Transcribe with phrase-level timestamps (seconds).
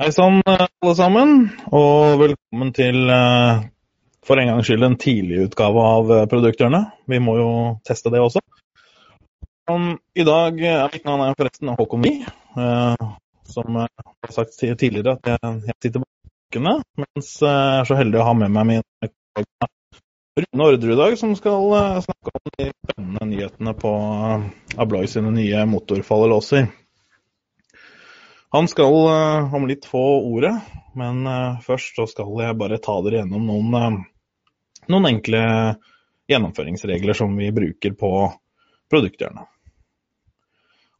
[0.00, 1.32] Hei sann, alle sammen,
[1.76, 3.58] og velkommen til eh,
[4.24, 6.80] for en gangs skyld en tidlig utgave av Produktørene.
[7.04, 7.50] Vi må jo
[7.84, 8.40] teste det også.
[9.68, 13.04] Um, I dag er mitt navn forresten Håkon eh,
[13.52, 13.92] Som jeg
[14.24, 16.74] har sagt tidligere, at jeg, sitter på bakkene,
[17.04, 19.72] mens jeg er så heldig å ha med meg min kollega
[20.40, 25.12] Rune Orderud i dag, som skal eh, snakke om de spennende nyhetene på eh, Abloy
[25.12, 26.72] sine nye motorfallerlåser.
[28.52, 30.56] Han skal uh, om litt få ordet,
[30.98, 35.42] men uh, først så skal jeg bare ta dere gjennom noen, uh, noen enkle
[36.30, 38.10] gjennomføringsregler som vi bruker på
[38.90, 39.46] produkthjørnet.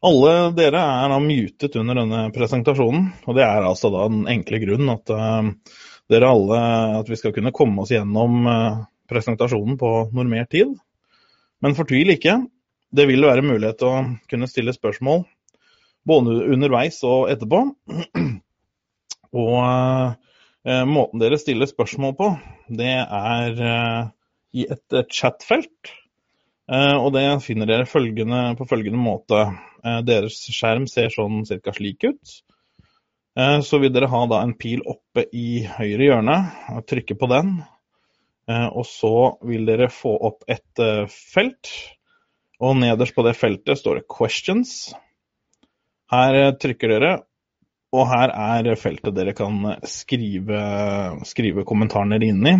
[0.06, 4.62] Alle dere er da mutet under denne presentasjonen, og det er altså da den enkle
[4.62, 5.10] grunnen at
[6.08, 6.60] dere alle
[7.02, 8.46] at vi skal kunne komme oss gjennom
[9.10, 10.72] presentasjonen på normert tid.
[11.60, 12.38] Men fortvil ikke.
[12.96, 15.26] Det vil være mulighet til å kunne stille spørsmål
[16.06, 17.64] både underveis og etterpå.
[19.30, 19.58] Og
[20.66, 22.30] eh, måten dere stiller spørsmål på,
[22.80, 24.08] det er eh,
[24.58, 25.92] i et chatfelt.
[26.70, 29.42] Eh, og det finner dere følgende, på følgende måte.
[29.84, 32.34] Eh, deres skjerm ser sånn cirka slik ut.
[33.38, 36.38] Eh, så vil dere ha da en pil oppe i høyre hjørne,
[36.76, 37.56] og trykke på den.
[38.50, 39.14] Eh, og så
[39.46, 41.70] vil dere få opp et felt,
[42.60, 44.90] og nederst på det feltet står det 'questions'.
[46.10, 47.12] Her eh, trykker dere,
[47.94, 50.60] og her er feltet dere kan skrive,
[51.26, 52.54] skrive kommentarene dere inn i.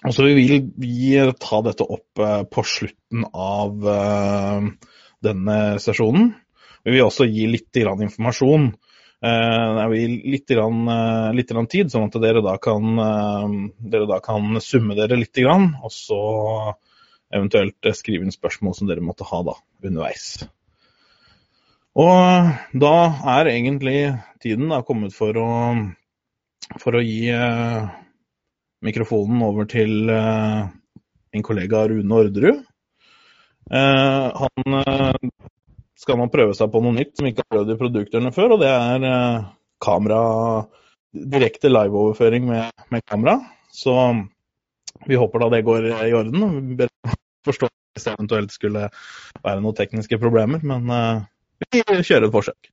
[0.00, 0.38] Og så vil
[0.80, 4.68] vi ta dette opp eh, på slutten av eh,
[5.26, 6.30] denne sesjonen.
[6.86, 8.70] Vi vil også gi litt informasjon.
[9.20, 13.58] Eh, Jeg vil litt, eh, litt tid, sånn at dere da kan, eh,
[13.92, 16.22] dere da kan summe dere litt, og så
[17.30, 20.38] eventuelt eh, skrive inn spørsmål som dere måtte ha da, underveis.
[21.98, 22.94] Og da
[23.34, 23.98] er egentlig
[24.42, 25.48] tiden da kommet for å,
[26.78, 27.88] for å gi eh,
[28.86, 30.68] mikrofonen over til eh,
[31.34, 32.60] min kollega Rune Orderud.
[33.70, 35.30] Eh, han eh,
[35.98, 38.62] skal nå prøve seg på noe nytt som ikke har prøvd i produktene før, og
[38.62, 39.48] det er eh,
[39.82, 40.22] kamera,
[41.10, 43.40] direkte liveoverføring med, med kamera.
[43.74, 43.96] Så
[45.10, 46.76] vi håper da det går i orden.
[46.78, 46.86] Vi
[47.46, 48.86] forstår hvis det eventuelt skulle
[49.42, 51.28] være noen tekniske problemer, men eh,
[51.60, 52.72] vi kjører et forsøk.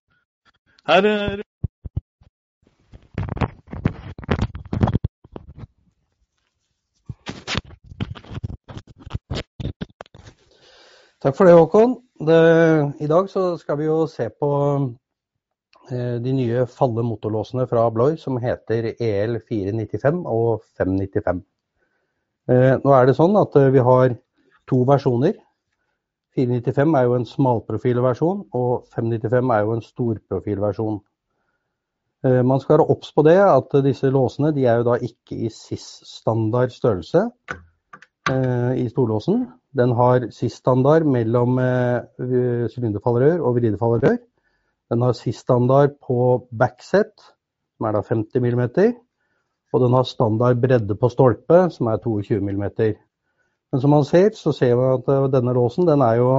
[0.88, 1.44] Her eh,
[11.18, 11.98] Takk for det, Håkon.
[12.28, 12.38] Det,
[13.04, 14.50] I dag skal vi jo se på
[15.92, 21.42] eh, de nye Falle motorlåsene fra Abloy som heter EL495 og 595.
[22.48, 24.16] Eh, nå er det sånn at eh, vi har
[24.70, 25.36] to versjoner.
[26.38, 31.00] 495 er jo en smalprofilversjon, og 595 er jo en storprofilversjon.
[32.26, 35.38] Eh, man skal være obs på det at disse låsene de er jo da ikke
[35.38, 37.28] i SIS-standard størrelse
[38.32, 39.48] eh, i storlåsen.
[39.78, 44.18] Den har SIS-standard mellom eh, sylinderfallrør og vridefallrør.
[44.92, 47.14] Den har SIS-standard på backset,
[47.78, 48.64] som er da 50 mm.
[49.74, 52.64] Og den har standard bredde på stolpe, som er 22 mm.
[53.72, 56.30] Men som man ser, så ser man at eh, denne låsen den er jo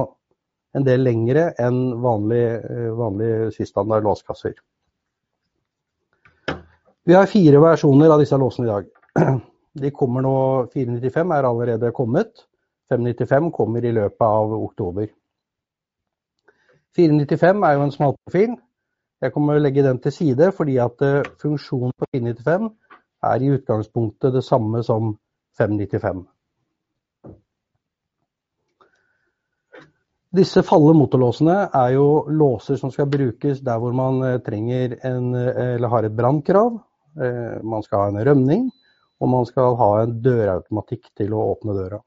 [0.77, 4.57] en del lengre enn vanlig, eh, vanlig SIS-standard låskasser.
[7.05, 8.89] Vi har fire versjoner av disse låsene i dag.
[9.79, 10.35] De kommer nå,
[10.73, 12.45] 495 er allerede kommet.
[12.89, 15.07] 595 kommer i løpet av oktober.
[16.97, 18.57] 495 er jo en smalprofil.
[19.21, 22.69] Jeg kommer å legge den til side fordi at eh, funksjonen på 495
[23.29, 25.13] er i utgangspunktet det samme som
[25.59, 26.25] 595.
[30.35, 35.31] Disse falle motorlåsene er jo låser som skal brukes der hvor man eh, trenger en,
[35.35, 36.77] eh, eller har et brannkrav.
[37.65, 38.67] Man skal ha en rømning,
[39.19, 41.97] og man skal ha en dørautomatikk til å åpne døra.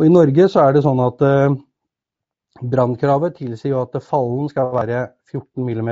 [0.00, 1.54] Og I Norge så er det sånn at eh,
[2.72, 5.90] brannkravet tilsier at fallen skal være 14 mm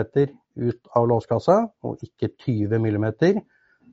[0.59, 3.43] ut av låskassa, og ikke 20 mm,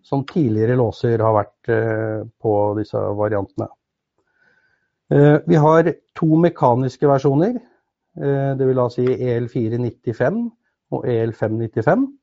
[0.05, 3.67] som tidligere låser har vært eh, på disse variantene.
[5.11, 7.55] Eh, vi har to mekaniske versjoner,
[8.17, 10.51] eh, det vil da si EL495
[10.91, 12.17] og EL595.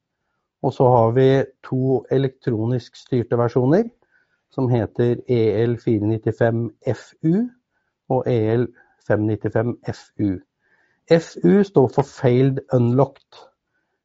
[0.62, 3.84] Og så har vi to elektronisk styrte versjoner,
[4.50, 7.48] som heter EL495FU
[8.10, 10.40] og EL595FU.
[11.10, 13.34] FU står for Failed Unlocked.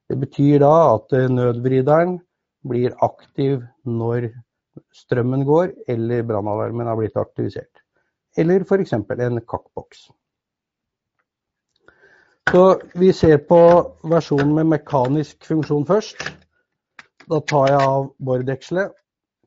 [0.09, 2.19] Det betyr da at nødvrideren
[2.67, 4.29] blir aktiv når
[4.93, 7.86] strømmen går eller brannalarmen har blitt aktivisert.
[8.37, 8.93] Eller f.eks.
[8.93, 10.07] en kakkboks.
[12.47, 12.63] Så
[12.95, 13.59] vi ser på
[14.07, 16.21] versjonen med mekanisk funksjon først.
[17.27, 18.93] Da tar jeg av bordekselet.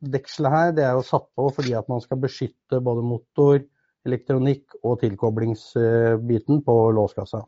[0.01, 3.63] Dekselet her det er jo satt på fordi at man skal beskytte både motor,
[4.09, 7.41] elektronikk og tilkoblingsbiten på låskassa.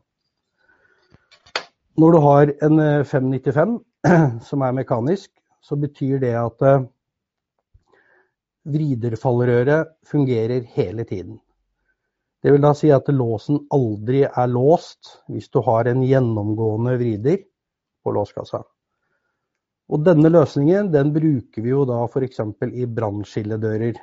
[2.01, 3.77] Når du har en 595
[4.49, 5.29] som er mekanisk,
[5.61, 6.65] så betyr det at
[8.69, 11.39] vriderfallrøret fungerer hele tiden.
[12.43, 17.39] Det vil da si at låsen aldri er låst hvis du har en gjennomgående vrider
[18.03, 18.63] på låskassa.
[19.93, 22.39] Og denne løsningen den bruker vi jo da f.eks.
[22.71, 23.95] i brannskilledører.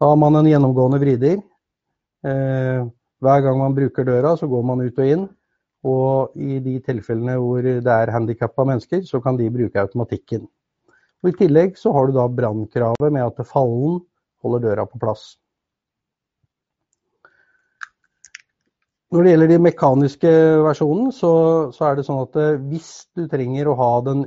[0.00, 1.38] Da har man en gjennomgående vrider.
[2.24, 2.88] Eh,
[3.22, 5.28] hver gang man bruker døra, så går man ut og inn.
[5.82, 10.46] Og i de tilfellene hvor det er handikappa mennesker, så kan de bruke automatikken.
[11.22, 14.00] Og I tillegg så har du da brannkravet med at fallen
[14.42, 15.36] holder døra på plass.
[19.12, 20.30] Når det gjelder de mekaniske
[20.64, 21.32] versjonen, så,
[21.76, 24.24] så, er det sånn at eh, hvis du trenger å ha den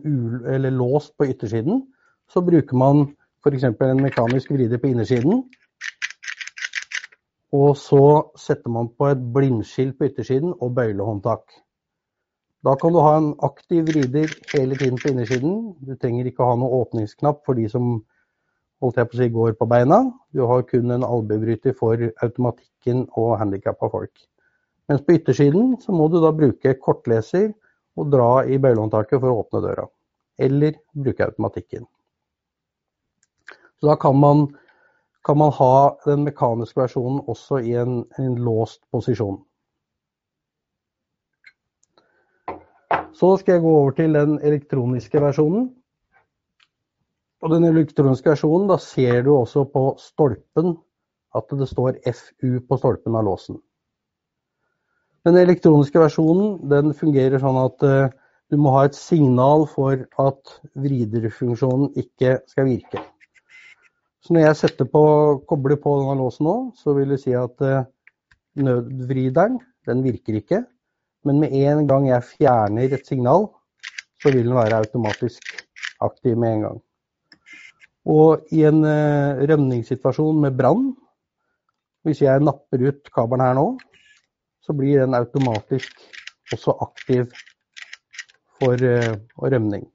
[0.78, 1.82] låst på yttersiden,
[2.30, 3.08] så bruker man
[3.42, 3.66] f.eks.
[3.66, 5.42] en mekanisk vrider på innersiden.
[7.56, 8.06] Og så
[8.38, 11.65] setter man på et blindskilt på yttersiden og bøylehåndtak.
[12.66, 15.58] Da kan du ha en aktiv vrider hele tiden på innersiden.
[15.86, 18.00] Du trenger ikke ha noen åpningsknapp for de som
[18.82, 20.00] holdt jeg på å si, går på beina.
[20.34, 24.14] Du har kun en albuebryter for automatikken og handikappa folk.
[24.90, 27.52] Mens på yttersiden så må du da bruke kortleser
[28.02, 29.86] og dra i bøylehåndtaket for å åpne døra.
[30.42, 31.86] Eller bruke automatikken.
[33.78, 34.48] Så da kan man,
[35.26, 35.76] kan man ha
[36.06, 39.44] den mekaniske versjonen også i en, en låst posisjon.
[43.16, 45.70] Så skal jeg gå over til den elektroniske versjonen.
[47.46, 50.76] Og den elektroniske versjonen, da ser du også på stolpen
[51.36, 53.60] at det står FU på stolpen av låsen.
[55.26, 58.14] Den elektroniske versjonen den fungerer sånn at uh,
[58.52, 63.02] du må ha et signal for at vriderfunksjonen ikke skal virke.
[64.22, 65.04] Så når jeg setter på,
[65.50, 67.84] kobler på denne låsen nå, så vil det si at uh,
[68.58, 69.60] nødvrideren
[69.90, 70.64] den virker ikke.
[71.26, 73.48] Men med en gang jeg fjerner et signal,
[74.22, 75.42] så vil den være automatisk
[76.06, 76.78] aktiv med en gang.
[78.06, 80.92] Og i en uh, rømningssituasjon med brann,
[82.06, 83.66] hvis jeg napper ut kabelen her nå,
[84.62, 86.04] så blir den automatisk
[86.54, 87.26] også aktiv
[88.60, 89.88] for uh, rømning.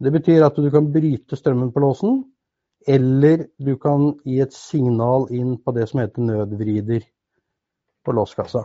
[0.00, 2.22] Det betyr at du kan bryte strømmen på låsen,
[2.88, 7.02] eller du kan gi et signal inn på det som heter nødvrider
[8.06, 8.64] på låskassa.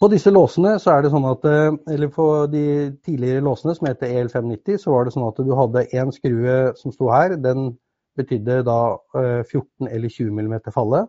[0.00, 2.64] På disse låsene så er det sånn at, eh, eller på de
[3.04, 6.94] tidligere låsene som heter EL590, så var det sånn at du hadde én skrue som
[6.94, 7.36] sto her.
[7.36, 7.74] Den
[8.16, 8.78] betydde da
[9.12, 11.04] 14 eh, eller 20 mm falle.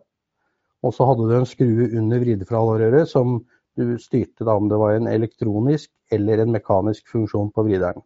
[0.82, 3.38] Og så hadde du en skrue under vridefralårøret som
[3.80, 8.02] du styrte da om det var en elektronisk eller en mekanisk funksjon på vrideren.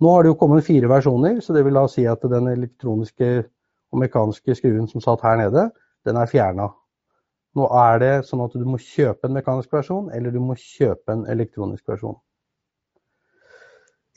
[0.00, 3.32] Nå har det jo kommet fire versjoner, så det vil da si at den elektroniske
[3.92, 5.68] og mekaniske skruen som satt her nede,
[6.08, 6.72] den er fjerna.
[7.58, 11.12] Nå er det sånn at du må kjøpe en mekanisk versjon, eller du må kjøpe
[11.12, 12.16] en elektronisk versjon.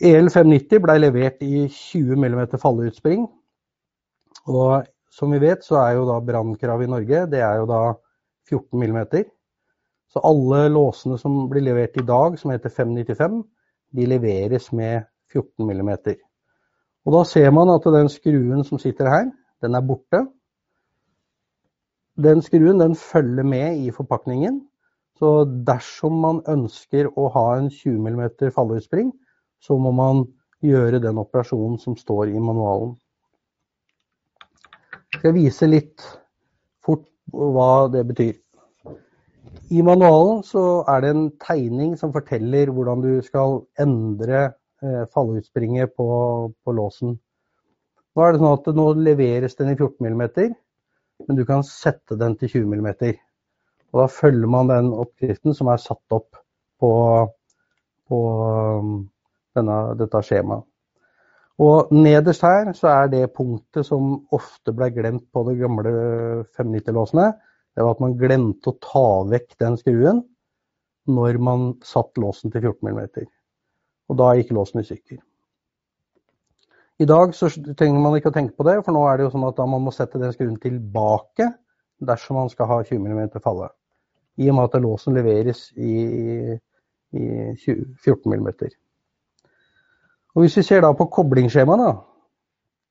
[0.04, 3.26] EL590 ble levert i 20 mm falleutspring.
[4.52, 7.82] Og som vi vet, så er jo da brannkravet i Norge det er jo da
[8.52, 9.00] 14 mm.
[10.12, 13.42] Så alle låsene som blir levert i dag, som heter 595,
[13.96, 15.92] de leveres med 14 mm.
[17.06, 19.32] Og da ser man at den skruen som sitter her,
[19.64, 20.26] den er borte.
[22.16, 24.62] Den skruen den følger med i forpakningen.
[25.20, 29.14] Så dersom man ønsker å ha en 20 mm falleutspring,
[29.64, 30.26] så må man
[30.64, 32.96] gjøre den operasjonen som står i manualen
[35.14, 36.04] Jeg skal vise litt
[36.84, 38.36] fort hva det betyr.
[39.72, 44.50] I manualen så er det en tegning som forteller hvordan du skal endre
[45.14, 46.08] fallutspringet på,
[46.64, 47.16] på, låsen.
[48.16, 50.54] Nå er det sånn at nå leveres den i 14 mm,
[51.28, 52.90] men du kan sette den til 20 mm.
[53.94, 56.36] Og da følger man den oppskriften som er satt opp
[56.82, 56.92] på,
[58.10, 58.22] på
[59.56, 60.66] denne, dette skjemaet.
[61.64, 65.94] Og nederst her så er det punktet som ofte ble glemt på de gamle
[66.58, 67.30] 590-låsene.
[67.76, 70.20] Det var at man glemte å ta vekk den skruen
[71.08, 73.32] når man satt låsen til 14 mm.
[74.12, 75.22] Og da gikk låsen i stykker.
[77.00, 79.34] I dag så trenger man ikke å tenke på det, for nå er det jo
[79.34, 81.50] sånn at man må sette den skruen tilbake
[82.06, 83.70] dersom man skal ha 20 mm falle.
[84.40, 86.56] I og med at låsen leveres i,
[87.16, 87.26] i
[87.60, 88.48] 14 mm.
[90.36, 92.04] Og Hvis vi ser da på koblingsskjemaet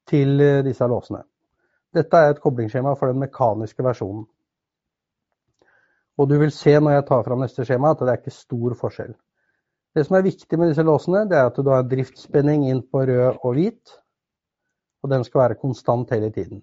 [0.09, 1.23] til eh, disse låsene.
[1.95, 4.25] Dette er et koblingsskjema for den mekaniske versjonen.
[6.19, 8.75] Og du vil se når jeg tar fram neste skjema at det er ikke stor
[8.79, 9.15] forskjell.
[9.95, 13.05] Det som er viktig med disse låsene, det er at du har driftsspenning inn på
[13.07, 13.93] rød og hvit.
[15.05, 16.63] Og den skal være konstant hele tiden.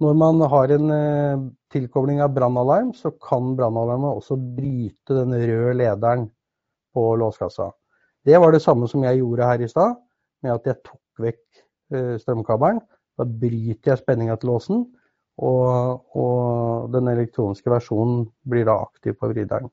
[0.00, 1.42] Når man har en eh,
[1.74, 6.26] tilkobling av brannalarm, så kan brannalarmen også bryte den røde lederen
[6.94, 7.70] på låskassa.
[8.24, 9.94] Det var det samme som jeg gjorde her i stad,
[10.42, 11.62] med at jeg tok vekk
[11.94, 12.80] eh, strømkabelen.
[13.18, 14.84] Da bryter jeg spenninga til låsen,
[15.44, 19.70] og, og, den elektroniske versjonen blir da aktiv på vrideren.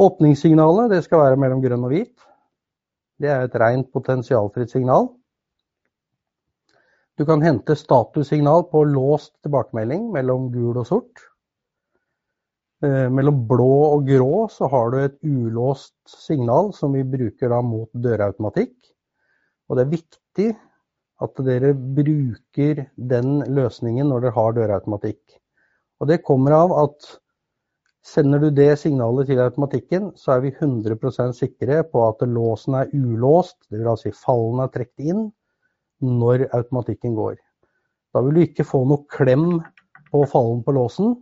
[0.00, 2.14] Åpningssignalet det skal være mellom grønn og hvit.
[3.20, 5.10] Det er et rent potensialfritt signal.
[7.20, 11.26] Du kan hente statussignal på låst tilbakemelding mellom gul og sort.
[12.80, 17.60] Eh, mellom blå og grå så har du et ulåst signal som vi bruker da
[17.60, 18.72] mot dørautomatikk.
[19.68, 20.48] Og det er viktig
[21.20, 25.20] at dere bruker den løsningen når dere har dørautomatikk.
[26.00, 27.10] Og det kommer av at
[28.06, 32.92] sender du det signalet til automatikken, så er vi 100% sikre på at låsen er
[32.96, 34.06] ulåst, dvs.
[34.06, 35.26] Si fallen er trukket inn
[36.00, 37.36] når automatikken går.
[38.14, 39.60] Da vil du ikke få noe klem
[40.10, 41.12] på fallen på låsen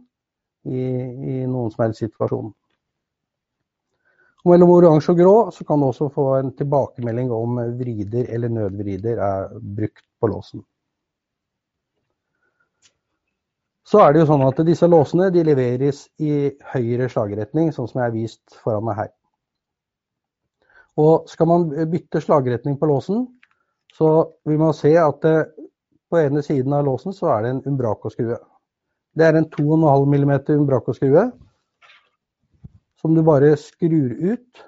[0.68, 2.54] i, i noen som helst situasjon.
[4.46, 8.52] Og mellom oransje og grå så kan du også få en tilbakemelding om vrider eller
[8.54, 10.62] nødvrider er brukt på låsen.
[13.88, 18.02] Så er det jo sånn at disse låsene de leveres i høyre slagretning, sånn som
[18.02, 19.10] jeg har vist foran meg her.
[21.00, 23.24] Og skal man bytte slagretning på låsen,
[23.96, 24.10] så
[24.44, 25.36] vil man se at det,
[26.08, 28.36] på ene siden av låsen så er det en Umbraco-skrue.
[29.16, 31.24] Det er en 2,5 mm Umbraco-skrue
[33.00, 34.64] som du bare skrur ut.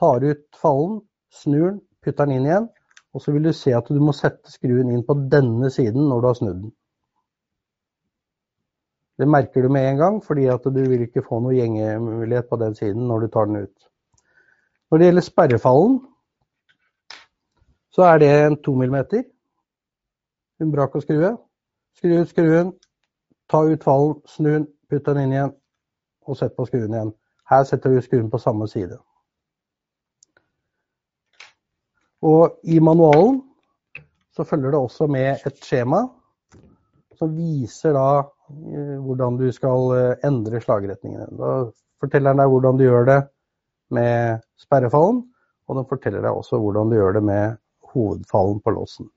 [0.00, 1.00] Tar ut fallen,
[1.30, 2.68] snur den, putter den inn igjen.
[3.14, 6.20] Og så vil du se at du må sette skruen inn på denne siden når
[6.20, 6.70] du har snudd den.
[9.20, 12.56] Det merker du med en gang, fordi at du vil ikke få noe gjengemulighet på
[12.56, 13.90] den siden når du tar den ut.
[14.90, 15.98] Når det gjelder sperrefallen,
[17.92, 18.96] så er det en 2 mm.
[20.60, 21.34] Umbraco skrue.
[21.96, 22.72] Skru ut skruen,
[23.50, 25.52] ta ut fallen, snu den, putt den inn igjen
[26.24, 27.12] og sett på skruen igjen.
[27.50, 28.96] Her setter du skruen på samme side.
[32.22, 33.42] Og i manualen
[34.32, 36.06] så følger det også med et skjema
[37.18, 38.22] som viser da
[39.04, 41.28] hvordan du skal eh, endre slagretningene.
[41.38, 41.52] Da
[42.02, 43.20] forteller den deg hvordan du gjør det
[43.96, 45.24] med sperrefallen,
[45.68, 47.58] og den forteller deg også hvordan du gjør det med
[47.92, 49.10] hovedfallen på låsen.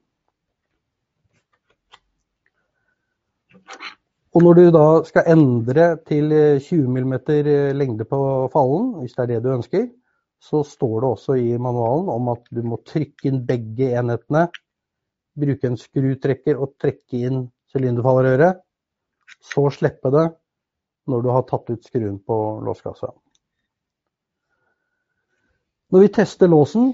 [4.33, 7.13] Og når du da skal endre til 20 mm
[7.77, 8.19] lengde på
[8.53, 9.91] fallen, hvis det er det du ønsker,
[10.41, 14.47] så står det også i manualen om at du må trykke inn begge enhetene.
[15.39, 18.62] Bruke en skrutrekker og trekke inn sylinderfallrøret.
[19.43, 20.27] Så slippe det
[21.11, 23.11] når du har tatt ut skruen på låskassa.
[25.93, 26.93] Når vi tester låsen,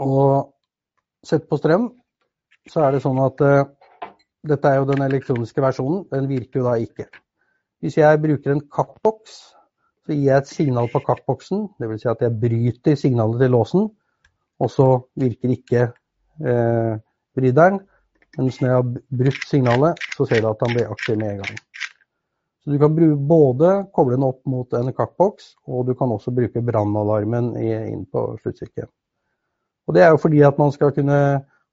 [0.00, 0.52] og
[1.26, 1.90] setter på strøm,
[2.70, 3.66] så er det sånn at uh,
[4.46, 6.04] dette er jo den elektroniske versjonen.
[6.12, 7.08] Den virker jo da ikke.
[7.82, 9.36] Hvis jeg bruker en kappboks,
[10.06, 11.66] så gir jeg et signal på kappboksen.
[11.82, 12.04] Dvs.
[12.04, 13.88] Si at jeg bryter signalet til låsen,
[14.62, 14.88] og så
[15.18, 15.82] virker ikke
[16.46, 16.94] eh,
[17.36, 17.80] bryteren.
[18.36, 18.88] Mens når jeg har
[19.20, 21.58] brutt signalet, så ser du at han blir aktiv med en gang.
[22.64, 22.96] Så Du kan
[23.28, 28.26] både koble den opp mot en kakkboks, og du kan også bruke brannalarmen inn på
[28.42, 28.90] sluttstykket.
[29.86, 31.20] Og Det er jo fordi at man skal kunne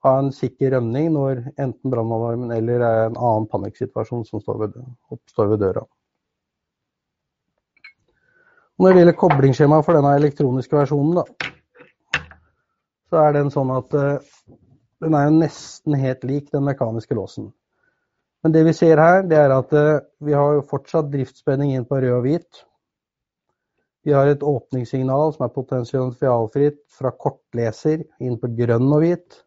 [0.03, 4.75] ha en sikker rømning når enten brannalarmen eller en annen panikksituasjon som ved,
[5.11, 5.83] oppstår ved døra.
[8.79, 12.23] Når det gjelder koblingsskjema for denne elektroniske versjonen, da,
[13.09, 14.32] så er den sånn at uh,
[15.05, 17.51] den er jo nesten helt lik den mekaniske låsen.
[18.43, 21.87] Men det vi ser her, det er at uh, vi har jo fortsatt driftsspenning inn
[21.87, 22.63] på rød og hvit.
[24.03, 29.39] Vi har et åpningssignal som er potensialfritt fra kortleser inn på grønn og hvit.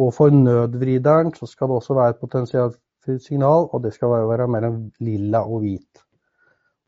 [0.00, 4.48] Og for nødvrideren så skal det også være et potensialfritt signal, og det skal være
[4.50, 6.02] mellom lilla og hvit.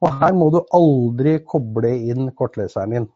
[0.03, 3.09] Og her må du aldri koble inn kortleseren din.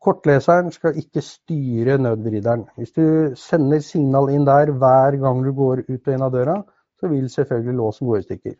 [0.00, 2.64] Kortleseren skal ikke styre nødvrideren.
[2.76, 6.56] Hvis du sender signal inn der hver gang du går ut og inn av døra,
[7.00, 8.54] så vil selvfølgelig låsen gå i stykker.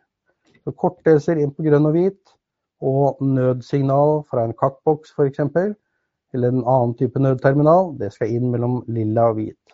[0.61, 2.35] Så kortleser inn på grønn og hvit,
[2.81, 5.41] og nødsignal fra en kakkboks f.eks.,
[6.33, 9.73] eller en annen type nødterminal, det skal inn mellom lilla og hvit.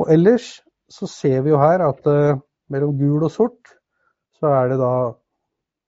[0.00, 0.48] Og ellers
[0.90, 2.40] så ser vi jo her at uh,
[2.72, 3.76] mellom gul og sort
[4.40, 4.94] så er det da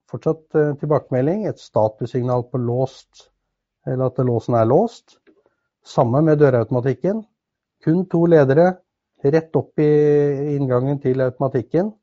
[0.07, 3.27] fortsatt uh, tilbakemelding, et statussignal på låst,
[3.87, 5.17] eller at låsen er låst.
[5.85, 7.23] Sammen med dørautomatikken.
[7.83, 8.73] Kun to ledere
[9.23, 11.93] rett opp i inngangen til automatikken.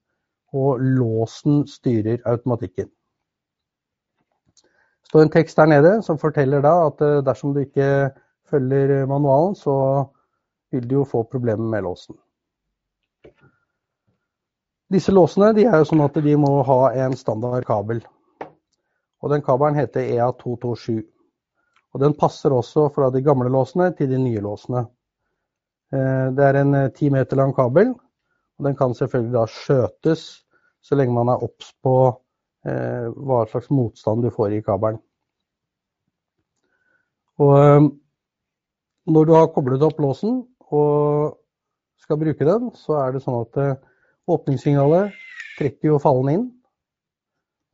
[0.55, 2.87] og låsen styrer automatikken.
[5.03, 8.11] Det står en tekst der nede som forteller da at eh, dersom du ikke
[8.51, 10.05] følger manualen, så
[10.71, 12.15] vil du jo få problemer med låsen.
[14.93, 18.05] Disse låsene de er jo sånn at de må ha en standard kabel.
[19.23, 21.03] Og den kabelen heter EA227.
[21.95, 24.85] Og den passer også fra de gamle låsene til de nye låsene.
[25.95, 27.95] Eh, det er en ti meter lang kabel,
[28.59, 30.25] og den kan selvfølgelig da skjøtes
[30.85, 31.97] så lenge man er obs på
[32.69, 35.01] eh, hva slags motstand du får i kabelen.
[37.43, 37.87] Og eh,
[39.15, 40.43] når du har koblet opp låsen
[40.75, 41.39] og
[42.05, 43.81] skal bruke den, så er det sånn at eh,
[44.31, 45.15] åpningssignalet
[45.59, 46.45] trekker jo fallen inn.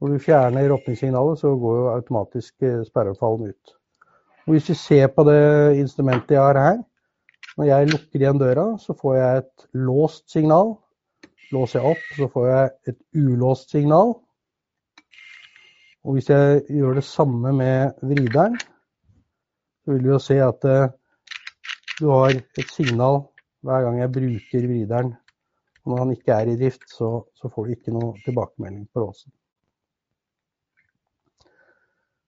[0.00, 3.79] Når du fjerner åpningssignalet, så går jo automatisk eh, sperrefallen ut.
[4.50, 6.78] Og hvis vi ser på det instrumentet jeg har her,
[7.54, 10.72] når jeg lukker igjen døra, så får jeg et låst signal
[11.50, 14.12] Låser jeg opp, så får jeg et ulåst signal.
[16.06, 18.54] Og hvis jeg gjør det samme med vrideren,
[19.82, 20.92] så vil du jo se at uh,
[21.98, 23.24] du har et signal
[23.66, 25.10] hver gang jeg bruker vrideren.
[25.82, 29.02] Og når han ikke er i drift, så, så får du ikke noe tilbakemelding på
[29.08, 29.34] låsen.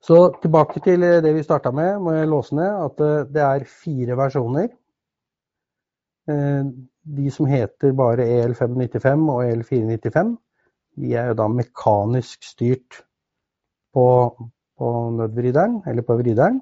[0.03, 4.73] Så tilbake til det vi starta med, med låsene, at uh, det er fire versjoner.
[6.31, 10.35] Uh, de som heter bare EL595 og EL495,
[11.01, 13.03] de er jo da mekanisk styrt
[13.95, 14.07] på,
[14.79, 16.61] på nødvrideren, eller på vrideren.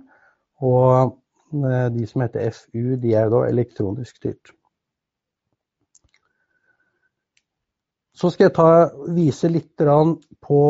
[0.61, 1.19] Og
[1.55, 4.53] eh, de som heter FU, de er jo da elektronisk styrt.
[8.15, 8.69] Så skal jeg ta,
[9.17, 9.81] vise litt
[10.45, 10.63] på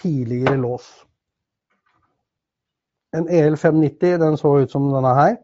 [0.00, 1.05] tidligere lås.
[3.16, 5.36] En EL590 den så ut som denne her.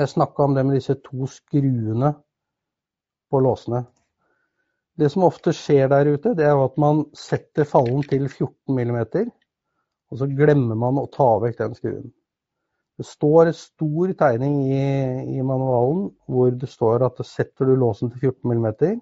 [0.00, 2.14] Jeg snakka om det med disse to skruene
[3.30, 3.84] på låsene.
[4.98, 9.30] Det som ofte skjer der ute, det er at man setter fallen til 14 mm,
[10.10, 12.08] og så glemmer man å ta vekk den skruen.
[13.00, 14.80] Det står en stor tegning i,
[15.38, 19.00] i manualen hvor det står at setter du låsen til 14 mm,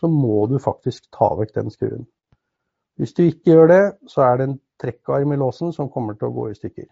[0.00, 2.08] så må du faktisk ta vekk den skruen.
[3.00, 6.28] Hvis du ikke gjør det, så er det en trekkarm i låsen som kommer til
[6.28, 6.88] å gå i stykker.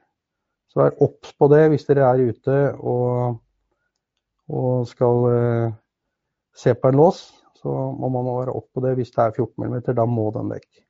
[0.72, 3.36] Så vær obs på det hvis dere er ute og,
[4.48, 5.74] og skal uh,
[6.56, 7.18] se på en lås.
[7.60, 9.76] Så må man være opp på det hvis det er 14 mm.
[9.98, 10.80] Da må den vekk.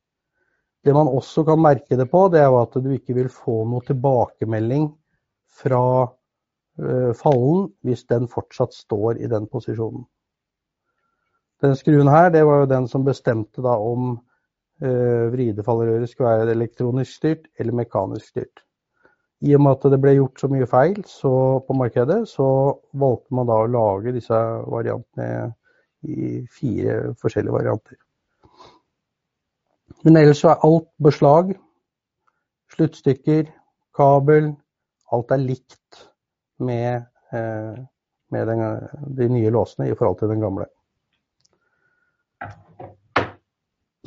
[0.87, 3.83] Det man også kan merke det på, det er at du ikke vil få noe
[3.87, 4.87] tilbakemelding
[5.59, 10.07] fra uh, fallen hvis den fortsatt står i den posisjonen.
[11.59, 14.13] Den skruen her, det var jo den som bestemte da om
[14.79, 18.61] vridefallrøret skulle være elektronisk styrt eller mekanisk styrt.
[19.41, 21.31] I og med at det ble gjort så mye feil så,
[21.63, 22.47] på markedet, så
[22.99, 25.53] valgte man da å lage disse variantene
[26.03, 27.99] i fire forskjellige varianter.
[30.03, 31.53] Men ellers så er alt beslag,
[32.75, 33.47] sluttstykker,
[33.95, 34.51] kabel,
[35.11, 36.03] alt er likt
[36.63, 37.79] med, eh,
[38.31, 38.65] med den,
[39.17, 40.67] de nye låsene i forhold til den gamle.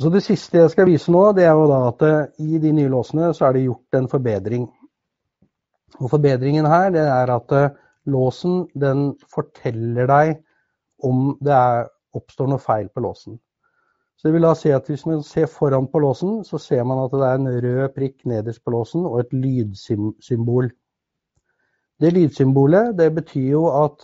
[0.03, 2.73] Så Det siste jeg skal vise nå, det er jo da at eh, i de
[2.75, 4.65] nye låsene så er det gjort en forbedring.
[6.01, 7.77] Og Forbedringen her det er at uh,
[8.11, 10.33] låsen den forteller deg
[11.07, 11.87] om det er,
[12.19, 13.39] oppstår noe feil på låsen.
[14.19, 17.05] Så det vil da si at Hvis man ser foran på låsen, så ser man
[17.05, 20.71] at det er en rød prikk nederst på låsen og et lydsymbol.
[22.01, 24.03] Det lydsymbolet det betyr jo at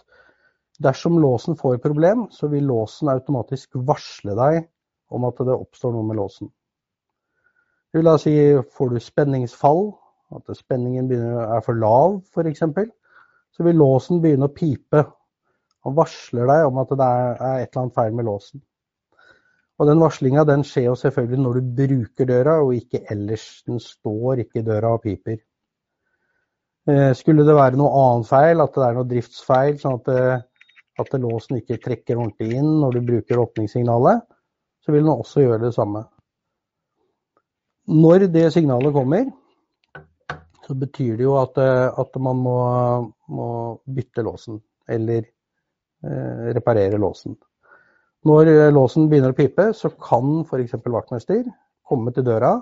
[0.79, 4.67] dersom låsen får et problem, så vil låsen automatisk varsle deg
[5.09, 6.49] om at det oppstår noe med låsen.
[7.89, 8.33] Det vil da si
[8.77, 9.87] får du spenningsfall,
[10.37, 12.61] at spenningen begynner, er for lav f.eks.,
[13.49, 15.03] så vil låsen begynne å pipe.
[15.87, 17.31] Han varsler deg om at det er
[17.63, 18.61] et eller annet feil med låsen.
[19.79, 23.63] Og Den varslinga skjer jo selvfølgelig når du bruker døra, og ikke ellers.
[23.65, 25.39] Den står ikke i døra og piper.
[26.89, 30.41] Eh, skulle det være noe annet feil, at det er noe driftsfeil, sånn at, eh,
[30.99, 34.25] at låsen ikke trekker ordentlig inn når du bruker åpningssignalet,
[34.85, 36.05] så vil den også gjøre det samme.
[37.89, 39.29] Når det signalet kommer,
[40.67, 42.57] så betyr det jo at, eh, at man må,
[43.27, 43.47] må,
[43.89, 44.59] bytte låsen.
[44.89, 47.37] Eller eh, reparere låsen.
[48.29, 50.75] Når eh, låsen begynner å pipe, så kan f.eks.
[50.85, 51.47] vaktmester
[51.89, 52.59] komme til døra.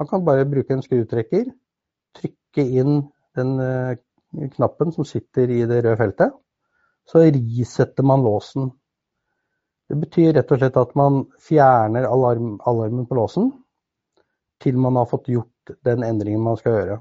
[0.00, 1.50] Han kan bare bruke en skrutrekker,
[2.16, 3.02] trykke inn
[3.36, 3.98] den eh,
[4.56, 6.38] knappen som sitter i det røde feltet.
[7.08, 8.70] Så risetter man låsen.
[9.92, 13.50] Det betyr rett og slett at man fjerner alarm, alarmen på låsen
[14.64, 16.96] til man har fått gjort den endringen man skal gjøre.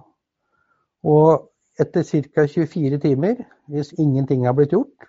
[1.08, 1.48] Og
[1.80, 2.44] etter ca.
[2.52, 3.40] 24 timer,
[3.72, 5.08] hvis ingenting har blitt gjort,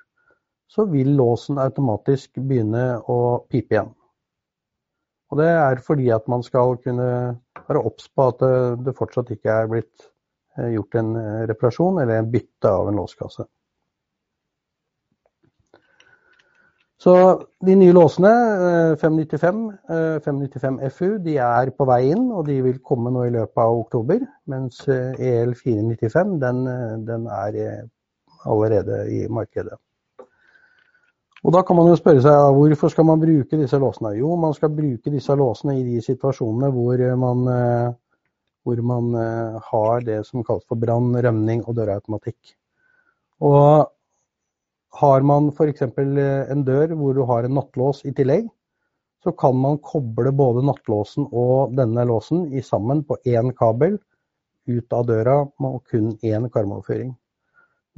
[0.70, 3.18] så vil låsen automatisk begynne å
[3.50, 3.90] pipe igjen.
[5.32, 7.08] Og det er fordi at man skal kunne
[7.66, 8.46] være obs på at
[8.84, 10.06] det, fortsatt ikke er blitt
[10.76, 11.16] gjort en
[11.50, 13.48] reparasjon eller en bytte av en låskasse.
[17.02, 17.12] Så
[17.66, 18.30] de nye låsene,
[19.00, 19.62] 595,
[20.22, 23.78] 595 FU, de er på vei inn, og de vil komme nå i løpet av
[23.80, 24.20] oktober.
[24.52, 26.60] Mens EL 495, den,
[27.08, 27.58] den er
[28.46, 29.74] allerede i markedet.
[31.42, 34.12] Og da kan man jo spørre seg hvorfor skal man bruke disse låsene?
[34.20, 37.40] Jo, man skal bruke disse låsene i de situasjonene hvor man,
[38.62, 39.08] hvor man
[39.72, 42.54] har det som kalles for brann, rømning og dørautomatikk.
[43.42, 43.90] Og
[45.00, 45.82] har man f.eks.
[45.82, 48.48] en dør hvor du har en nattlås i tillegg,
[49.22, 53.98] så kan man koble både nattlåsen og denne låsen sammen på én kabel
[54.66, 57.14] ut av døra med kun én karmoverføring.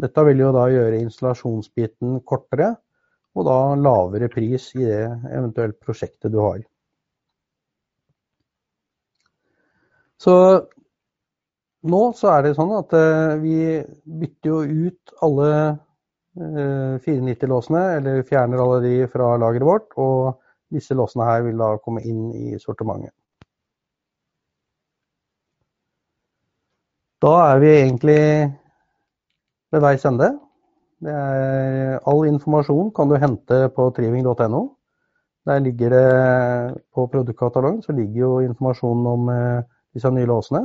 [0.00, 2.74] Dette vil jo da gjøre installasjonsbiten kortere,
[3.34, 6.60] og da lavere pris i det eventuelt prosjektet du har.
[10.18, 10.34] Så
[11.84, 12.94] nå så er det sånn at
[13.42, 15.50] vi bytter jo ut alle
[16.34, 20.40] 490-låsene, eller fjerner alle de fra lageret vårt, og
[20.74, 23.14] disse låsene her vil da komme inn i sortimentet.
[27.24, 28.22] Da er vi egentlig
[29.72, 30.34] ved veis ende.
[31.04, 34.64] All informasjon kan du hente på triving.no.
[35.44, 40.62] Der ligger det på produktkatalogen så ligger jo informasjonen om eh, disse nye låsene.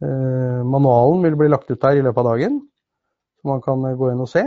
[0.00, 2.56] Eh, manualen vil bli lagt ut der i løpet av dagen,
[3.36, 4.46] så man kan gå inn og se.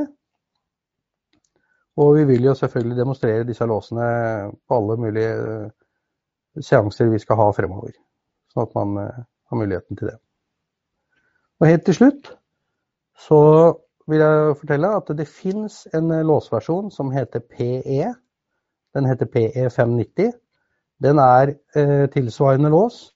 [1.99, 4.05] Og vi vil jo selvfølgelig demonstrere disse låsene
[4.67, 5.71] på alle mulige eh,
[6.63, 7.91] seanser vi skal ha fremover.
[8.51, 10.17] Sånn at man har muligheten til det.
[11.61, 12.31] Og helt til slutt
[13.21, 13.39] så
[14.09, 18.13] vil jeg fortelle at det finnes en låsversjon som heter PE.
[18.95, 20.31] Den heter PE590.
[21.01, 23.11] Den er eh, tilsvarende lås,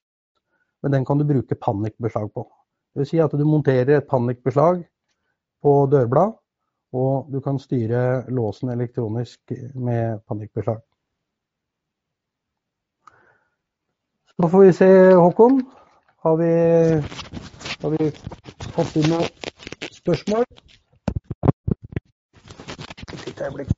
[0.84, 2.46] men den kan du bruke panikkbeslag på.
[2.94, 4.84] Det vil si at du monterer et panikkbeslag
[5.62, 6.34] på dørblad,
[6.96, 10.80] og du kan styre låsen elektronisk med panikkbeslag.
[14.36, 15.62] Så får vi se, Håkon.
[16.26, 16.52] Har vi,
[17.82, 18.12] har vi
[18.76, 19.28] fått inn noen
[19.94, 20.44] spørsmål?
[23.26, 23.72] Et øyeblikk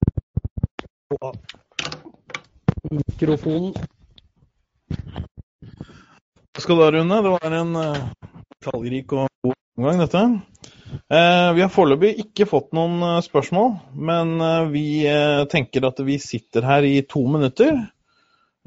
[1.09, 1.31] på
[2.91, 3.73] mikrofonen.
[6.53, 7.21] Hva skal du ha, Rune.
[7.25, 8.07] Det var en uh,
[8.65, 10.23] tallrik og god omgang, dette.
[11.07, 13.77] Uh, vi har foreløpig ikke fått noen uh, spørsmål,
[14.09, 14.33] men
[14.73, 14.87] vi
[15.51, 17.77] tenker at vi sitter her i to minutter.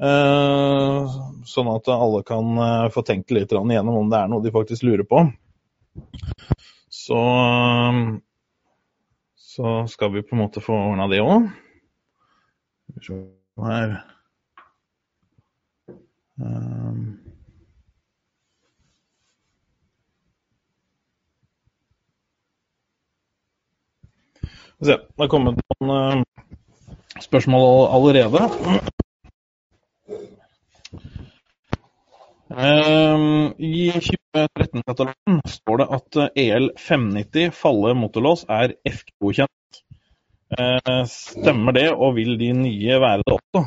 [0.01, 2.55] Sånn at alle kan
[2.89, 5.21] få tenkt litt igjennom om det er noe de faktisk lurer på.
[6.89, 7.19] Så
[9.51, 11.49] så skal vi på en måte få ordna det òg.
[13.01, 13.97] Skal vi se her
[16.39, 17.30] um.
[24.81, 26.45] Se, det er kommet noen uh,
[27.21, 28.47] spørsmål allerede.
[32.51, 39.83] Um, I 2013-katalogen står det at EL590 eh, e Falle motorlås er FK-godkjent.
[40.57, 43.63] Uh, stemmer det, og vil de nye være det også?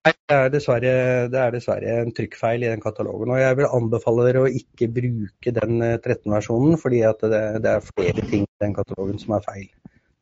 [0.00, 0.92] Nei, det er, dessverre,
[1.28, 3.34] det er dessverre en trykkfeil i den katalogen.
[3.34, 7.88] og Jeg vil anbefale dere å ikke bruke den 13-versjonen, eh, fordi det, det, er
[7.90, 9.66] flere ting i den katalogen som er feil.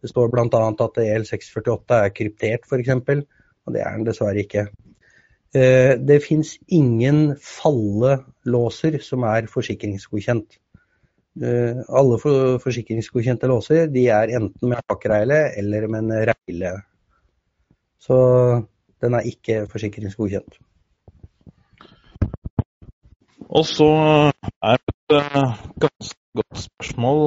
[0.03, 0.63] Det står bl.a.
[0.67, 2.91] at EL648 er kryptert, f.eks.,
[3.69, 4.65] og det er den dessverre ikke.
[5.55, 10.59] Eh, det fins ingen fallelåser som er forsikringsgodkjent.
[11.39, 16.75] Eh, alle forsikringsgodkjente låser de er enten med hakreile eller med en reile.
[18.03, 18.19] Så
[19.03, 20.59] den er ikke forsikringsgodkjent.
[23.49, 23.89] Og så
[24.63, 27.23] er det et eh, ganske godt spørsmål,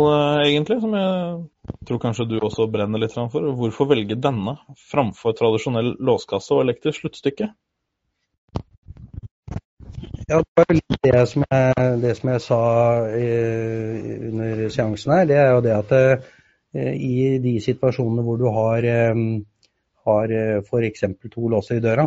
[0.45, 3.51] egentlig, som jeg tror kanskje du også brenner litt for.
[3.57, 4.55] Hvorfor velge denne
[4.91, 7.49] framfor tradisjonell låskasse og elektrisk sluttstykke?
[10.29, 12.61] Ja, det var litt det som jeg, det som jeg sa
[13.17, 13.31] i,
[14.29, 15.25] under seansen her.
[15.27, 19.25] Det er jo det at eh, i de situasjonene hvor du har, eh,
[20.07, 21.01] har eh, f.eks.
[21.31, 22.05] to låser i døra,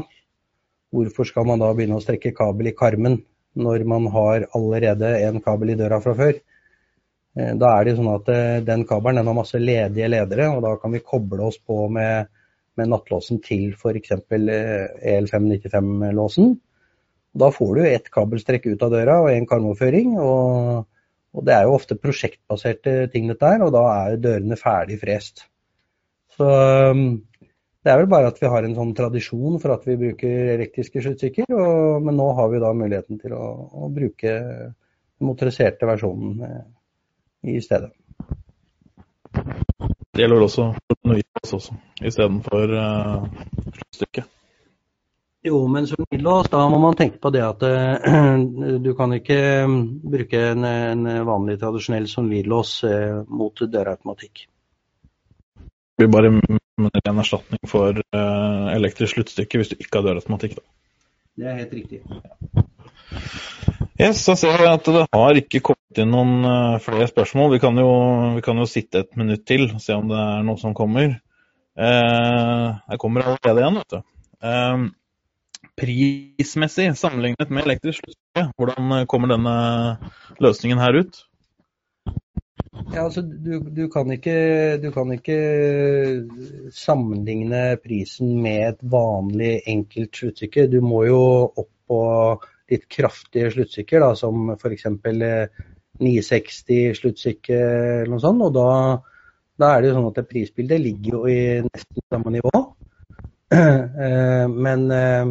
[0.95, 3.17] hvorfor skal man da begynne å strekke kabel i karmen
[3.55, 6.35] når man har allerede en kabel i døra fra før?
[7.35, 8.29] Da er det sånn at
[8.63, 12.31] den kabelen den har masse ledige ledere, og da kan vi koble oss på med,
[12.79, 14.13] med nattlåsen til f.eks.
[14.31, 16.55] EL595-låsen.
[17.35, 20.15] Da får du ett kabelstrekk ut av døra og en karmoføring.
[20.23, 20.85] Og,
[21.35, 25.47] og, det er jo ofte prosjektbaserte ting dette her, og da er dørene ferdig frest.
[26.35, 26.47] Så
[27.85, 31.03] Det er vel bare at vi har en sånn tradisjon for at vi bruker elektriske
[31.05, 31.51] sluttstykker,
[32.01, 36.63] men nå har vi da muligheten til å, å bruke den motoriserte versjonen eh,
[37.53, 37.93] i stedet.
[40.15, 40.71] Det gjelder også
[41.05, 43.27] Nuias også, istedenfor uh,
[43.67, 44.31] sluttstykket.
[45.45, 49.39] Jo, men som lås, da må man tenke på det at uh, du kan ikke
[50.15, 54.47] bruke en, en vanlig tradisjonell solidlås uh, mot dørautomatikk.
[55.99, 60.57] Blir bare en erstatning for uh, elektrisk sluttstykke hvis du ikke har dørautomatikk.
[61.39, 62.01] Det er helt riktig.
[63.95, 67.53] Yes, så ser vi at det har ikke kommet inn noen uh, flere spørsmål.
[67.55, 67.93] Vi kan, jo,
[68.35, 71.15] vi kan, jo, sitte et minutt til og se om det er noe som kommer.
[71.79, 74.03] Uh, jeg kommer allerede igjen, vet du.
[74.43, 79.55] Uh, prismessig sammenlignet med elektrisk sluttstykke, hvordan kommer denne
[80.43, 81.23] løsningen her ut?
[82.95, 84.35] Ja, altså, du, du, kan ikke,
[84.83, 85.37] du, kan ikke,
[86.75, 90.69] sammenligne prisen med et vanlig enkelt sluttstykke.
[90.71, 92.01] Du må jo opp på
[92.73, 94.87] litt kraftige sluttstykker, da, som f.eks.
[96.03, 98.43] 960 sluttstykke eller noe sånt.
[98.47, 98.69] Og da,
[99.61, 102.55] da, er det jo sånn at prisbildet ligger jo i nesten samme nivå.
[103.55, 105.29] Eh, men, eh,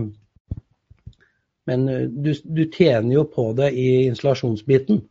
[1.67, 1.81] men
[2.23, 5.01] du, du tjener jo på det i installasjonsbiten.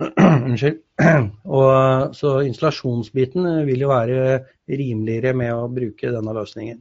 [0.46, 0.80] Unnskyld.
[1.56, 6.80] Og, så installasjonsbiten vil jo være rimeligere med å bruke denne løsningen.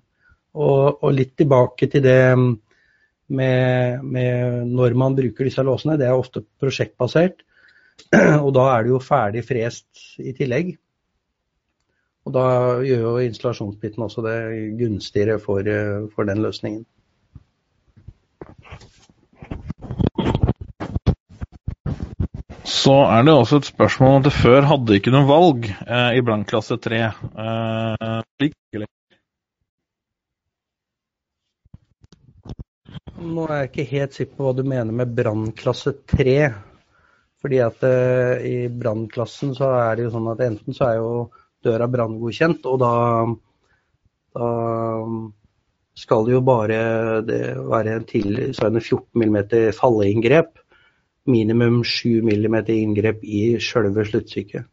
[0.60, 5.98] Og, og litt tilbake til det med, med, når man bruker disse låsene.
[6.00, 7.44] Det er ofte prosjektbasert.
[8.46, 10.72] Og da er det jo ferdig frest i tillegg.
[12.28, 12.46] Og da
[12.86, 14.40] gjør jo installasjonsbiten også det
[14.80, 15.66] gunstigere for,
[16.14, 16.84] for den løsningen.
[22.70, 26.12] Så er det også et spørsmål om at det før hadde ikke noe valg eh,
[26.20, 27.00] i brannklasse 3.
[27.44, 28.20] Eh,
[33.20, 36.38] Nå er jeg ikke helt sikker på hva du mener med brannklasse 3.
[37.42, 41.12] Fordi at eh, i brannklassen så er det jo sånn at enten så er jo
[41.66, 42.94] døra branngodkjent, og da,
[44.38, 44.50] da
[46.00, 46.80] skal det jo bare
[47.28, 49.40] det være en tilsvarende 14 mm
[49.76, 50.54] falleinngrep
[51.28, 54.68] minimum 7 mm inngrep i sjølve sluttstykket.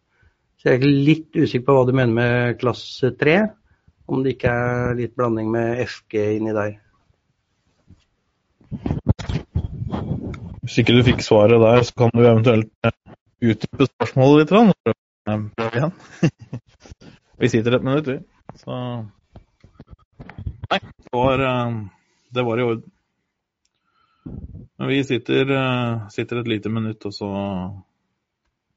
[0.56, 3.37] Så jeg er litt usikker på hva du mener med klasse 3,
[4.06, 6.76] om det ikke er litt blanding med FG inni der.
[10.66, 12.96] Hvis ikke du fikk svaret der, så kan du eventuelt eh,
[13.46, 14.96] utdype spørsmålet litt.
[15.26, 15.92] Igjen.
[17.40, 18.18] vi sitter et minutt, vi.
[18.59, 18.80] Så
[20.66, 21.76] Nei, det var, eh,
[22.35, 22.92] det var i orden.
[24.76, 27.30] Men vi sitter, eh, sitter, et lite minutt, og så,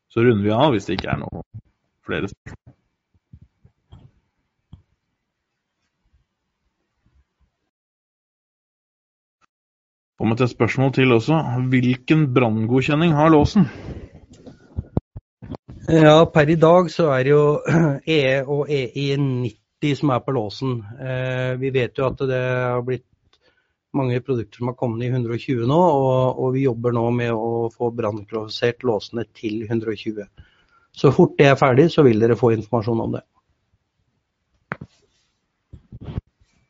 [0.09, 1.43] så runder vi av hvis det ikke er noe
[2.07, 2.75] flere spørsmål.
[10.19, 11.35] Kommer til et spørsmål til også.
[11.71, 13.69] Hvilken branngodkjenning har låsen?
[15.89, 17.45] Ja, Per i dag så er det jo
[18.03, 20.75] EE og EI90 som er på låsen.
[20.99, 23.08] Eh, vi vet jo at det har blitt
[23.97, 27.69] mange produkter som har kommet i 120 nå, og, og vi jobber nå med å
[27.73, 30.27] få brannklassifisert låsene til 120.
[30.95, 33.23] Så fort det er ferdig, så vil dere få informasjon om det.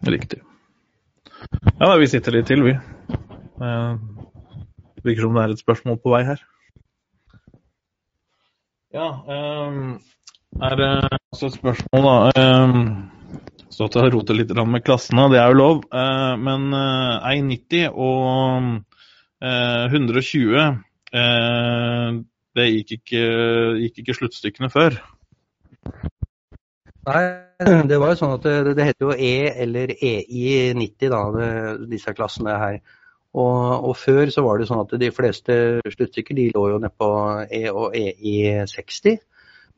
[0.09, 0.39] Riktig.
[1.79, 2.75] Ja, vi sitter litt til, vi.
[3.59, 6.41] Det virker som det er et spørsmål på vei her.
[8.95, 9.09] Ja,
[9.67, 9.99] um,
[10.65, 10.89] er det
[11.31, 12.47] også et spørsmål, da.
[12.63, 13.18] Um,
[13.73, 15.83] stått og rotet litt med klassene, det er jo lov.
[15.93, 18.83] Eh, men 1,90 eh, og
[19.39, 22.19] 120 eh,
[22.57, 23.23] det gikk ikke,
[23.85, 24.97] gikk ikke sluttstykkene før.
[27.09, 27.23] Nei,
[27.89, 31.51] det var jo sånn at det, det heter jo E eller EI90, da, det,
[31.93, 32.79] disse klassene her.
[33.37, 35.55] Og, og, før så var det sånn at de fleste
[35.85, 37.09] sluttstykker de lå jo nedpå
[37.53, 39.19] E og EI60.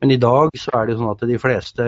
[0.02, 1.86] Men i dag så er det sånn at de fleste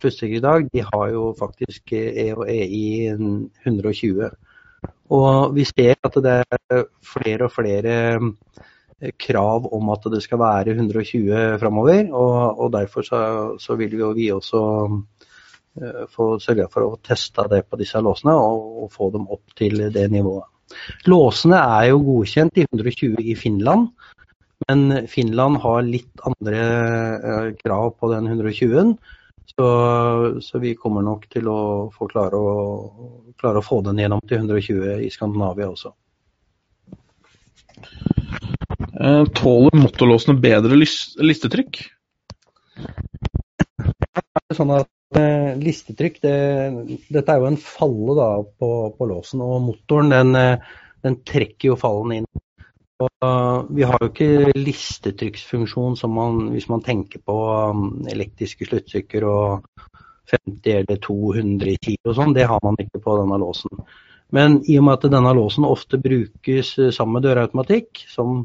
[0.00, 4.30] plutselig i dag, de har jo faktisk E EI 120.
[5.10, 10.40] Og vi ser at det er flere og flere eh, krav om at det skal
[10.42, 12.12] være 120 framover.
[12.12, 13.22] Og, og, derfor så,
[13.58, 18.36] så, vil jo vi også uh, få sørge for å teste det på disse låsene
[18.36, 20.46] og, og, få dem opp til det nivået.
[21.10, 23.90] Låsene er jo godkjent i 120 i Finland.
[24.68, 26.60] Men Finland har litt andre
[27.24, 28.94] uh, krav på den 120-en.
[29.46, 29.66] Så,
[30.40, 31.60] så, vi kommer nok til å
[31.94, 32.52] få klare å,
[33.40, 35.92] klare å få den gjennom til 120 i Skandinavia også.
[39.00, 41.82] Eh, tåler motorlåsene bedre listetrykk?
[44.40, 46.34] Det sånn at Eh, listetrykk, det,
[47.10, 48.28] dette er jo en falle da,
[48.62, 52.28] på, på, låsen, og motoren den, eh, den, trekker jo fallen inn.
[53.00, 57.36] Og, vi har jo ikke listetrykksfunksjon som man, hvis man tenker på
[57.72, 59.70] um, elektriske sluttstykker og
[60.30, 62.36] 50 eller 200 kilo og sånn.
[62.36, 63.82] Det har man ikke på denne låsen.
[64.36, 68.44] Men i og med at denne låsen ofte brukes sammen med dørautomatikk, som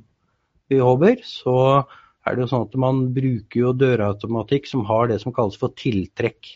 [0.71, 1.57] vi håper, så
[2.25, 5.75] er det jo sånn at man bruker jo dørautomatikk som har det som kalles for
[5.77, 6.55] tiltrekk.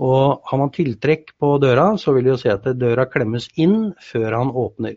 [0.00, 3.90] Og har man tiltrekk på døra, så vil det jo si at døra klemmes inn
[4.00, 4.96] før han åpner.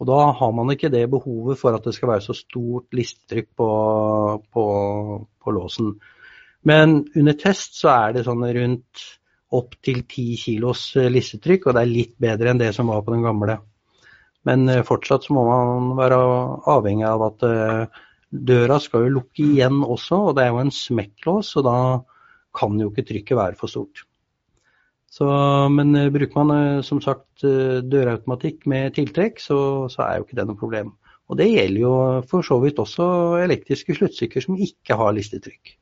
[0.00, 3.50] Og da har man ikke det behovet for at det skal være så stort listetrykk
[3.60, 3.70] på,
[4.48, 4.64] på,
[5.44, 5.94] på låsen.
[6.64, 9.08] Men under test så er det sånn rundt
[9.56, 13.26] opptil 10 kilos listetrykk, og det er litt bedre enn det som var på den
[13.26, 13.58] gamle.
[14.48, 16.20] Men eh, fortsatt så må man være
[16.72, 17.98] avhengig av at eh,
[18.30, 21.76] Døra skal jo lukke igjen også, og det er jo en smekklås, så da
[22.54, 24.04] kan jo ikke trykket være for stort.
[25.20, 25.28] Så,
[25.68, 29.58] men eh, bruker man eh, som sagt eh, dørautomatikk med tiltrekk, så,
[29.92, 30.94] så, er jo ikke det noe problem.
[31.28, 31.92] Og det gjelder jo
[32.30, 33.04] for så vidt også
[33.42, 35.74] elektriske sluttstykker som ikke har listetrykk.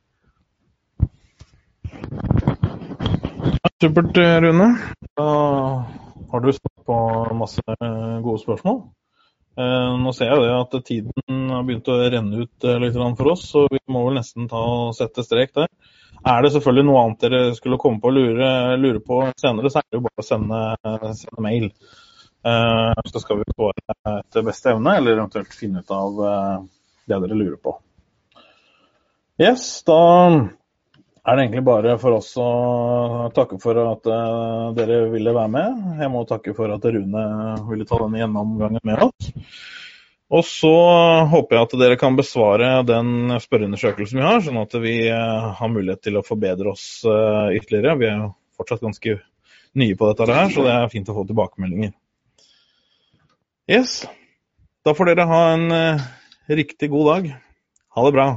[3.79, 4.67] Supert, Rune.
[5.15, 5.29] Da
[6.33, 6.99] har du svart på
[7.39, 7.63] masse
[8.25, 8.83] gode spørsmål.
[10.03, 13.81] Nå ser jeg at tiden har begynt å renne ut litt for oss, så vi
[13.87, 15.71] må vel nesten ta og sette strek der.
[16.27, 18.51] Er det selvfølgelig noe annet dere skulle komme på å lure,
[18.81, 20.63] lure på senere, så er det jo bare å sende,
[21.21, 21.69] sende mail.
[22.49, 26.23] Eh, så skal vi svare etter beste evne, eller eventuelt finne ut av
[27.09, 27.77] det dere lurer på.
[29.39, 30.01] Yes, da
[31.29, 35.83] er det egentlig bare for oss å takke for at uh, dere ville være med.
[36.01, 37.25] Jeg må takke for at Rune
[37.69, 39.29] ville ta denne gjennomgangen med oss.
[40.29, 40.73] Og så
[41.31, 45.73] håper jeg at dere kan besvare den spørreundersøkelsen vi har, sånn at vi uh, har
[45.73, 47.97] mulighet til å forbedre oss uh, ytterligere.
[48.01, 48.29] Vi er jo
[48.61, 49.17] fortsatt ganske
[49.79, 51.95] nye på dette her, så det er fint å få tilbakemeldinger.
[53.69, 54.03] Yes.
[54.85, 55.67] Da får dere ha en
[56.49, 57.33] riktig god dag.
[57.97, 58.29] Ha det bra.